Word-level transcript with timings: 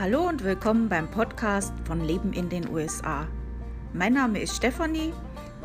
Hallo 0.00 0.28
und 0.28 0.44
willkommen 0.44 0.88
beim 0.88 1.10
Podcast 1.10 1.72
von 1.84 2.00
Leben 2.04 2.32
in 2.32 2.48
den 2.48 2.68
USA. 2.68 3.26
Mein 3.92 4.12
Name 4.12 4.40
ist 4.40 4.54
Stefanie 4.54 5.12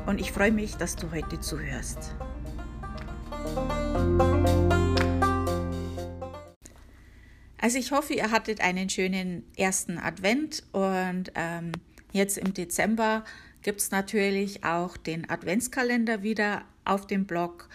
und 0.08 0.20
ich 0.20 0.32
freue 0.32 0.52
mich, 0.52 0.76
dass 0.76 0.96
du 0.96 1.12
heute 1.12 1.40
zuhörst. 1.40 2.16
Also 7.62 7.78
ich 7.78 7.92
hoffe, 7.92 8.16
ihr 8.16 8.32
hattet 8.32 8.60
einen 8.62 8.90
schönen 8.90 9.44
ersten 9.56 10.00
Advent 10.00 10.64
und 10.72 11.32
ähm, 11.36 11.72
jetzt 12.12 12.40
im 12.40 12.56
Dezember 12.56 13.26
gibt 13.62 13.82
es 13.82 13.92
natürlich 13.92 14.64
auch 14.64 14.98
den 14.98 15.30
Adventskalender 15.30 16.24
wieder 16.24 16.64
auf 16.86 17.06
dem 17.06 17.26
Blog. 17.28 17.70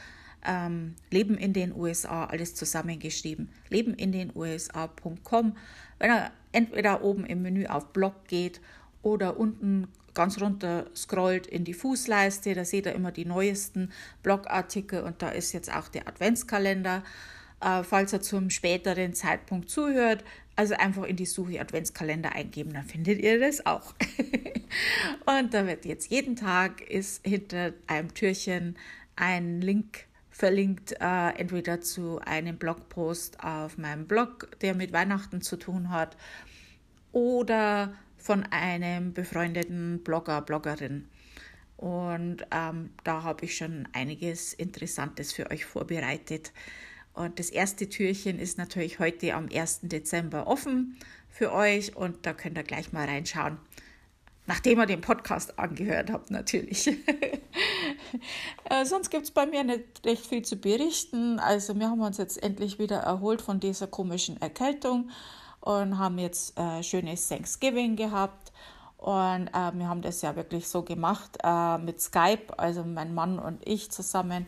Ähm, 0.44 0.94
Leben 1.10 1.36
in 1.36 1.52
den 1.52 1.74
USA, 1.74 2.24
alles 2.24 2.54
zusammengeschrieben. 2.54 3.48
Leben 3.68 3.94
in 3.94 4.12
den 4.12 4.32
USA.com. 4.34 5.56
Wenn 5.98 6.10
er 6.10 6.30
entweder 6.52 7.02
oben 7.02 7.26
im 7.26 7.42
Menü 7.42 7.66
auf 7.66 7.92
Blog 7.92 8.26
geht 8.28 8.60
oder 9.02 9.38
unten 9.38 9.88
ganz 10.14 10.40
runter 10.40 10.86
scrollt 10.96 11.46
in 11.46 11.64
die 11.64 11.74
Fußleiste, 11.74 12.54
da 12.54 12.64
seht 12.64 12.86
ihr 12.86 12.92
immer 12.92 13.12
die 13.12 13.24
neuesten 13.24 13.92
Blogartikel 14.22 15.02
und 15.02 15.22
da 15.22 15.30
ist 15.30 15.52
jetzt 15.52 15.72
auch 15.74 15.88
der 15.88 16.08
Adventskalender. 16.08 17.02
Äh, 17.60 17.82
falls 17.82 18.12
er 18.12 18.20
zum 18.20 18.50
späteren 18.50 19.14
Zeitpunkt 19.14 19.70
zuhört, 19.70 20.24
also 20.56 20.74
einfach 20.74 21.04
in 21.04 21.14
die 21.14 21.26
Suche 21.26 21.60
Adventskalender 21.60 22.32
eingeben, 22.32 22.72
dann 22.72 22.84
findet 22.84 23.20
ihr 23.20 23.38
das 23.38 23.64
auch. 23.64 23.94
und 25.26 25.54
da 25.54 25.66
wird 25.68 25.84
jetzt 25.84 26.10
jeden 26.10 26.34
Tag 26.34 26.80
ist 26.80 27.24
hinter 27.24 27.74
einem 27.86 28.12
Türchen 28.12 28.76
ein 29.14 29.60
Link 29.60 30.07
verlinkt, 30.38 30.92
äh, 31.00 31.30
entweder 31.30 31.80
zu 31.80 32.20
einem 32.20 32.58
Blogpost 32.58 33.42
auf 33.42 33.76
meinem 33.76 34.06
Blog, 34.06 34.48
der 34.60 34.72
mit 34.76 34.92
Weihnachten 34.92 35.42
zu 35.42 35.56
tun 35.56 35.90
hat, 35.90 36.16
oder 37.10 37.92
von 38.16 38.44
einem 38.44 39.14
befreundeten 39.14 40.04
Blogger, 40.04 40.40
Bloggerin. 40.42 41.08
Und 41.76 42.46
ähm, 42.52 42.90
da 43.02 43.24
habe 43.24 43.46
ich 43.46 43.56
schon 43.56 43.88
einiges 43.92 44.54
Interessantes 44.54 45.32
für 45.32 45.50
euch 45.50 45.64
vorbereitet. 45.64 46.52
Und 47.14 47.40
das 47.40 47.50
erste 47.50 47.88
Türchen 47.88 48.38
ist 48.38 48.58
natürlich 48.58 49.00
heute 49.00 49.34
am 49.34 49.48
1. 49.52 49.80
Dezember 49.82 50.46
offen 50.46 50.96
für 51.28 51.52
euch 51.52 51.96
und 51.96 52.26
da 52.26 52.32
könnt 52.32 52.56
ihr 52.56 52.62
gleich 52.62 52.92
mal 52.92 53.08
reinschauen. 53.08 53.58
Nachdem 54.48 54.78
ihr 54.80 54.86
den 54.86 55.02
Podcast 55.02 55.58
angehört 55.58 56.10
habt, 56.10 56.30
natürlich. 56.30 56.86
äh, 58.64 58.84
sonst 58.86 59.10
gibt 59.10 59.24
es 59.24 59.30
bei 59.30 59.44
mir 59.44 59.62
nicht 59.62 60.06
recht 60.06 60.24
viel 60.24 60.42
zu 60.42 60.56
berichten. 60.56 61.38
Also 61.38 61.78
wir 61.78 61.90
haben 61.90 62.00
uns 62.00 62.16
jetzt 62.16 62.42
endlich 62.42 62.78
wieder 62.78 62.96
erholt 62.96 63.42
von 63.42 63.60
dieser 63.60 63.86
komischen 63.86 64.40
Erkältung 64.40 65.10
und 65.60 65.98
haben 65.98 66.18
jetzt 66.18 66.58
äh, 66.58 66.82
schönes 66.82 67.28
Thanksgiving 67.28 67.94
gehabt. 67.96 68.50
Und 68.96 69.48
äh, 69.48 69.72
wir 69.74 69.86
haben 69.86 70.00
das 70.00 70.22
ja 70.22 70.34
wirklich 70.34 70.66
so 70.66 70.82
gemacht 70.82 71.36
äh, 71.44 71.76
mit 71.76 72.00
Skype, 72.00 72.58
also 72.58 72.82
mein 72.84 73.12
Mann 73.12 73.38
und 73.38 73.60
ich 73.68 73.90
zusammen 73.90 74.46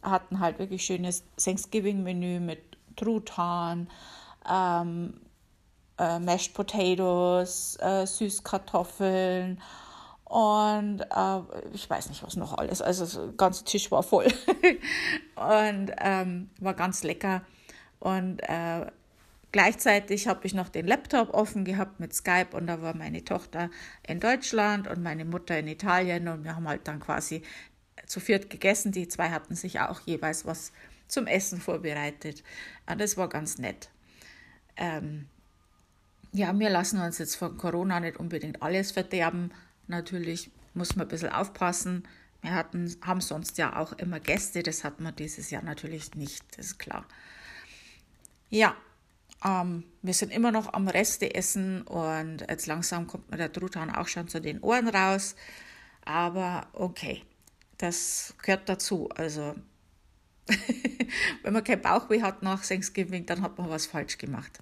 hatten 0.00 0.38
halt 0.38 0.60
wirklich 0.60 0.84
schönes 0.84 1.24
Thanksgiving-Menü 1.36 2.38
mit 2.38 2.62
Truthahn, 2.94 3.90
ähm, 4.48 5.20
äh, 6.00 6.18
Mashed 6.18 6.54
Potatoes, 6.54 7.76
äh, 7.80 8.06
Süßkartoffeln 8.06 9.60
und 10.24 11.00
äh, 11.00 11.40
ich 11.74 11.90
weiß 11.90 12.08
nicht 12.08 12.22
was 12.22 12.36
noch 12.36 12.56
alles. 12.56 12.80
Also 12.80 13.26
der 13.26 13.34
ganze 13.34 13.64
Tisch 13.64 13.90
war 13.90 14.02
voll 14.02 14.26
und 15.34 15.92
ähm, 15.98 16.50
war 16.60 16.74
ganz 16.74 17.02
lecker. 17.02 17.42
Und 17.98 18.38
äh, 18.48 18.86
gleichzeitig 19.52 20.26
habe 20.26 20.46
ich 20.46 20.54
noch 20.54 20.70
den 20.70 20.86
Laptop 20.86 21.34
offen 21.34 21.64
gehabt 21.64 22.00
mit 22.00 22.14
Skype 22.14 22.56
und 22.56 22.66
da 22.66 22.80
war 22.80 22.96
meine 22.96 23.24
Tochter 23.24 23.70
in 24.06 24.20
Deutschland 24.20 24.88
und 24.88 25.02
meine 25.02 25.24
Mutter 25.24 25.58
in 25.58 25.68
Italien 25.68 26.28
und 26.28 26.44
wir 26.44 26.56
haben 26.56 26.68
halt 26.68 26.88
dann 26.88 27.00
quasi 27.00 27.42
zu 28.06 28.20
viert 28.20 28.48
gegessen. 28.48 28.92
Die 28.92 29.08
zwei 29.08 29.30
hatten 29.30 29.54
sich 29.54 29.80
auch 29.80 30.00
jeweils 30.06 30.46
was 30.46 30.72
zum 31.08 31.26
Essen 31.26 31.60
vorbereitet. 31.60 32.42
Und 32.88 33.00
das 33.00 33.16
war 33.16 33.28
ganz 33.28 33.58
nett. 33.58 33.90
Ähm, 34.76 35.26
ja, 36.32 36.56
wir 36.58 36.70
lassen 36.70 37.00
uns 37.00 37.18
jetzt 37.18 37.36
von 37.36 37.56
Corona 37.56 38.00
nicht 38.00 38.18
unbedingt 38.18 38.62
alles 38.62 38.92
verderben. 38.92 39.52
Natürlich 39.88 40.50
muss 40.74 40.96
man 40.96 41.06
ein 41.06 41.10
bisschen 41.10 41.30
aufpassen. 41.30 42.04
Wir 42.42 42.54
hatten, 42.54 42.96
haben 43.02 43.20
sonst 43.20 43.58
ja 43.58 43.76
auch 43.76 43.92
immer 43.94 44.20
Gäste, 44.20 44.62
das 44.62 44.84
hat 44.84 45.00
man 45.00 45.14
dieses 45.14 45.50
Jahr 45.50 45.62
natürlich 45.62 46.14
nicht, 46.14 46.42
das 46.56 46.66
ist 46.66 46.78
klar. 46.78 47.04
Ja, 48.48 48.74
ähm, 49.44 49.84
wir 50.02 50.14
sind 50.14 50.32
immer 50.32 50.50
noch 50.50 50.72
am 50.72 50.88
Reste 50.88 51.34
essen 51.34 51.82
und 51.82 52.46
jetzt 52.48 52.66
langsam 52.66 53.06
kommt 53.06 53.30
mir 53.30 53.36
der 53.36 53.52
Truthahn 53.52 53.90
auch 53.90 54.08
schon 54.08 54.28
zu 54.28 54.40
den 54.40 54.60
Ohren 54.60 54.88
raus. 54.88 55.34
Aber 56.04 56.68
okay, 56.72 57.22
das 57.76 58.34
gehört 58.42 58.68
dazu. 58.68 59.08
Also, 59.10 59.54
wenn 61.42 61.52
man 61.52 61.64
kein 61.64 61.80
Bauchweh 61.82 62.22
hat 62.22 62.42
nach 62.42 62.64
Thanksgiving, 62.64 63.26
dann 63.26 63.42
hat 63.42 63.58
man 63.58 63.68
was 63.68 63.86
falsch 63.86 64.16
gemacht. 64.16 64.60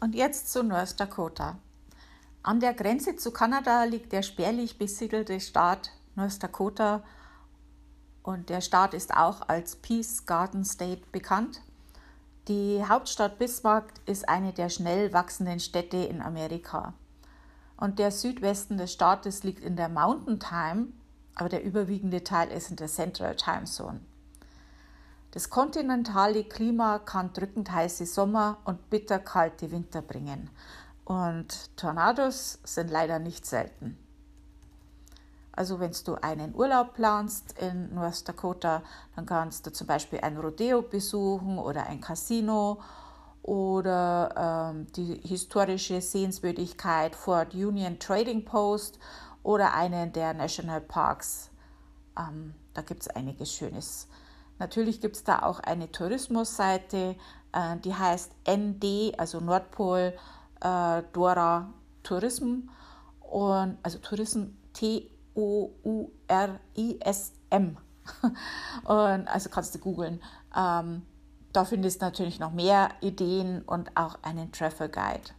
Und 0.00 0.14
jetzt 0.14 0.50
zu 0.50 0.62
North 0.62 0.98
Dakota. 0.98 1.58
An 2.42 2.58
der 2.58 2.72
Grenze 2.72 3.16
zu 3.16 3.32
Kanada 3.32 3.84
liegt 3.84 4.12
der 4.12 4.22
spärlich 4.22 4.78
besiedelte 4.78 5.38
Staat 5.40 5.90
North 6.14 6.42
Dakota 6.42 7.02
und 8.22 8.48
der 8.48 8.62
Staat 8.62 8.94
ist 8.94 9.14
auch 9.14 9.46
als 9.48 9.76
Peace 9.76 10.24
Garden 10.24 10.64
State 10.64 11.02
bekannt. 11.12 11.60
Die 12.48 12.82
Hauptstadt 12.86 13.38
Bismarck 13.38 13.92
ist 14.06 14.26
eine 14.26 14.54
der 14.54 14.70
schnell 14.70 15.12
wachsenden 15.12 15.60
Städte 15.60 15.98
in 15.98 16.22
Amerika. 16.22 16.94
Und 17.76 17.98
der 17.98 18.10
Südwesten 18.10 18.78
des 18.78 18.92
Staates 18.92 19.42
liegt 19.42 19.62
in 19.62 19.76
der 19.76 19.90
Mountain 19.90 20.40
Time, 20.40 20.88
aber 21.34 21.50
der 21.50 21.62
überwiegende 21.62 22.24
Teil 22.24 22.50
ist 22.50 22.70
in 22.70 22.76
der 22.76 22.88
Central 22.88 23.36
Time 23.36 23.64
Zone. 23.64 24.00
Das 25.32 25.48
kontinentale 25.48 26.44
Klima 26.44 26.98
kann 26.98 27.32
drückend 27.32 27.70
heiße 27.70 28.04
Sommer 28.04 28.58
und 28.64 28.90
bitterkalte 28.90 29.70
Winter 29.70 30.02
bringen. 30.02 30.50
Und 31.04 31.76
Tornados 31.76 32.58
sind 32.64 32.90
leider 32.90 33.18
nicht 33.18 33.46
selten. 33.46 33.96
Also 35.52 35.78
wenn 35.78 35.92
du 36.04 36.14
einen 36.14 36.54
Urlaub 36.54 36.94
planst 36.94 37.54
in 37.60 37.94
North 37.94 38.28
Dakota, 38.28 38.82
dann 39.14 39.26
kannst 39.26 39.66
du 39.66 39.72
zum 39.72 39.86
Beispiel 39.86 40.20
ein 40.20 40.36
Rodeo 40.36 40.82
besuchen 40.82 41.58
oder 41.58 41.86
ein 41.86 42.00
Casino 42.00 42.80
oder 43.42 44.70
ähm, 44.72 44.86
die 44.92 45.20
historische 45.26 46.00
Sehenswürdigkeit 46.00 47.14
Fort 47.14 47.54
Union 47.54 47.98
Trading 47.98 48.44
Post 48.44 48.98
oder 49.42 49.74
einen 49.74 50.12
der 50.12 50.34
National 50.34 50.80
Parks. 50.80 51.50
Ähm, 52.18 52.54
da 52.74 52.82
gibt 52.82 53.02
es 53.02 53.08
einiges 53.08 53.52
Schönes. 53.52 54.08
Natürlich 54.60 55.00
gibt 55.00 55.16
es 55.16 55.24
da 55.24 55.40
auch 55.40 55.60
eine 55.60 55.90
Tourismusseite, 55.90 57.16
äh, 57.52 57.76
die 57.82 57.94
heißt 57.94 58.30
ND, 58.46 59.18
also 59.18 59.40
Nordpol 59.40 60.12
äh, 60.60 61.02
Dora 61.14 61.72
Tourism 62.02 62.68
und 63.20 63.78
also 63.82 63.98
Tourism 63.98 64.48
T 64.74 65.10
O 65.34 65.70
U 65.82 66.10
R 66.28 66.60
I 66.76 67.00
S 67.00 67.32
M. 67.48 67.78
und 68.84 69.28
also 69.28 69.48
kannst 69.48 69.74
du 69.74 69.78
googeln. 69.78 70.20
Ähm, 70.54 71.06
da 71.54 71.64
findest 71.64 72.02
du 72.02 72.04
natürlich 72.04 72.38
noch 72.38 72.52
mehr 72.52 72.90
Ideen 73.00 73.62
und 73.62 73.96
auch 73.96 74.18
einen 74.22 74.52
Travel 74.52 74.90
Guide. 74.90 75.30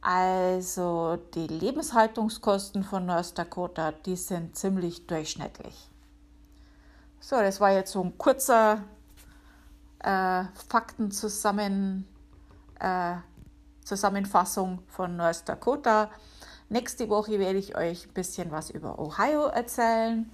Also 0.00 1.18
die 1.34 1.48
Lebenshaltungskosten 1.48 2.84
von 2.84 3.06
North 3.06 3.36
Dakota, 3.36 3.90
die 3.90 4.16
sind 4.16 4.56
ziemlich 4.56 5.08
durchschnittlich. 5.08 5.90
So, 7.26 7.36
das 7.36 7.58
war 7.58 7.72
jetzt 7.72 7.92
so 7.92 8.02
ein 8.02 8.18
kurzer 8.18 8.84
äh, 10.00 10.44
Faktenzusammen, 10.68 12.06
äh, 12.78 13.14
Zusammenfassung 13.82 14.82
von 14.88 15.16
North 15.16 15.48
Dakota. 15.48 16.10
Nächste 16.68 17.08
Woche 17.08 17.38
werde 17.38 17.58
ich 17.58 17.78
euch 17.78 18.08
ein 18.08 18.12
bisschen 18.12 18.50
was 18.50 18.68
über 18.68 18.98
Ohio 18.98 19.46
erzählen. 19.46 20.30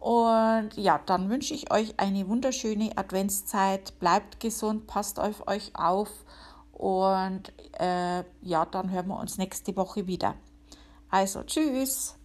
Und 0.00 0.76
ja, 0.76 1.00
dann 1.06 1.30
wünsche 1.30 1.54
ich 1.54 1.72
euch 1.72 1.98
eine 1.98 2.28
wunderschöne 2.28 2.98
Adventszeit. 2.98 3.98
Bleibt 4.00 4.38
gesund, 4.38 4.86
passt 4.86 5.18
auf 5.18 5.48
euch 5.48 5.72
auf. 5.76 6.10
Und 6.72 7.54
äh, 7.78 8.22
ja, 8.42 8.66
dann 8.66 8.90
hören 8.90 9.08
wir 9.08 9.18
uns 9.18 9.38
nächste 9.38 9.74
Woche 9.76 10.06
wieder. 10.06 10.34
Also, 11.08 11.42
tschüss. 11.42 12.19